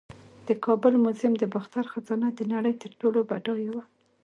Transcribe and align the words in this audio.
د 0.47 0.49
کابل 0.65 0.93
میوزیم 1.03 1.33
د 1.37 1.43
باختر 1.53 1.85
خزانه 1.91 2.27
د 2.33 2.41
نړۍ 2.53 2.73
تر 2.83 2.91
ټولو 2.99 3.19
بډایه 3.29 3.69
وه 3.73 3.83